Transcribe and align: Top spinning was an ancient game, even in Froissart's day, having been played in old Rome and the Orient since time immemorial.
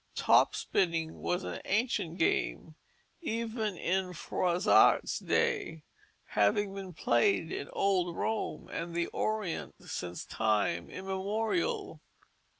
Top 0.15 0.55
spinning 0.55 1.13
was 1.19 1.43
an 1.43 1.61
ancient 1.63 2.17
game, 2.17 2.73
even 3.21 3.77
in 3.77 4.13
Froissart's 4.13 5.19
day, 5.19 5.83
having 6.29 6.73
been 6.73 6.91
played 6.91 7.51
in 7.51 7.69
old 7.71 8.17
Rome 8.17 8.67
and 8.69 8.95
the 8.95 9.05
Orient 9.13 9.75
since 9.87 10.25
time 10.25 10.89
immemorial. 10.89 12.01